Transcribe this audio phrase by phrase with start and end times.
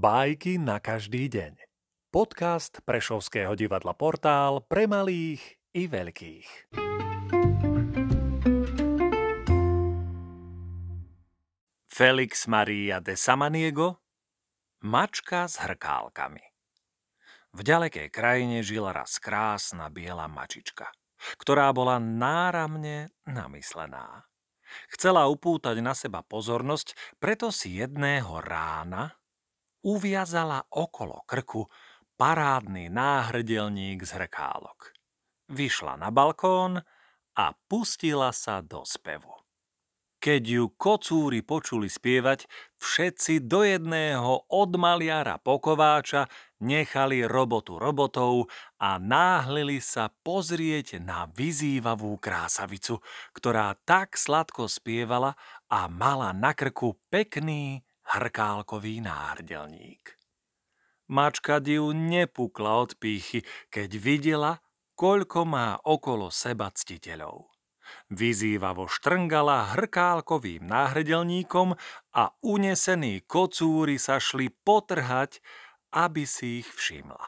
[0.00, 1.60] Bajky na každý deň.
[2.08, 6.72] Podcast Prešovského divadla Portál pre malých i veľkých.
[11.84, 14.00] Felix Maria de Samaniego
[14.88, 16.48] Mačka s hrkálkami
[17.52, 20.88] V ďalekej krajine žila raz krásna biela mačička,
[21.36, 24.24] ktorá bola náramne namyslená.
[24.96, 29.19] Chcela upútať na seba pozornosť, preto si jedného rána
[29.84, 31.66] uviazala okolo krku
[32.20, 34.92] parádny náhrdelník z hrkálok.
[35.48, 36.84] Vyšla na balkón
[37.36, 39.40] a pustila sa do spevu.
[40.20, 42.44] Keď ju kocúri počuli spievať,
[42.76, 46.28] všetci do jedného od maliara pokováča
[46.60, 53.00] nechali robotu robotov a náhlili sa pozrieť na vyzývavú krásavicu,
[53.32, 55.40] ktorá tak sladko spievala
[55.72, 60.18] a mala na krku pekný hrkálkový náhrdelník.
[61.10, 64.52] Mačka div nepukla od pýchy, keď videla,
[64.94, 67.50] koľko má okolo seba ctiteľov.
[68.10, 71.74] Vyzývavo štrngala hrkálkovým náhrdelníkom
[72.14, 75.42] a unesení kocúri sa šli potrhať,
[75.90, 77.26] aby si ich všimla.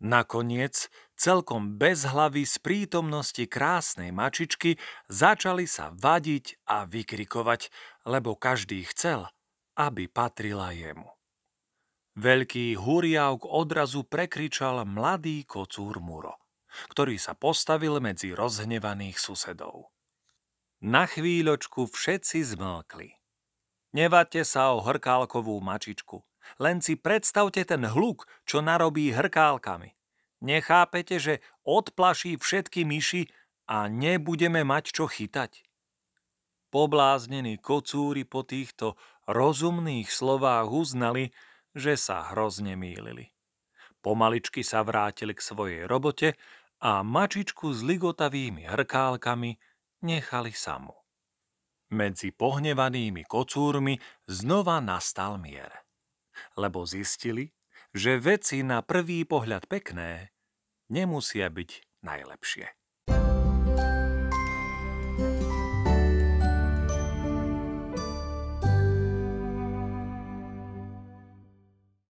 [0.00, 7.68] Nakoniec, celkom bez hlavy z prítomnosti krásnej mačičky, začali sa vadiť a vykrikovať,
[8.08, 9.28] lebo každý chcel,
[9.88, 11.08] aby patrila jemu.
[12.20, 16.36] Veľký huriavk odrazu prekričal mladý kocúr Muro,
[16.92, 19.88] ktorý sa postavil medzi rozhnevaných susedov.
[20.84, 23.16] Na chvíľočku všetci zmlkli.
[23.96, 26.22] Nevate sa o hrkálkovú mačičku,
[26.60, 29.96] len si predstavte ten hluk, čo narobí hrkálkami.
[30.40, 31.34] Nechápete, že
[31.68, 33.28] odplaší všetky myši
[33.68, 35.69] a nebudeme mať čo chytať?
[36.70, 38.94] Pobláznení kocúri po týchto
[39.26, 41.34] rozumných slovách uznali,
[41.74, 43.34] že sa hrozne mýlili.
[44.00, 46.38] Pomaličky sa vrátili k svojej robote
[46.80, 49.50] a mačičku s ligotavými hrkálkami
[50.06, 50.94] nechali samu.
[51.90, 53.98] Medzi pohnevanými kocúrmi
[54.30, 55.84] znova nastal mier,
[56.54, 57.50] lebo zistili,
[57.90, 60.30] že veci na prvý pohľad pekné
[60.86, 61.70] nemusia byť
[62.06, 62.79] najlepšie.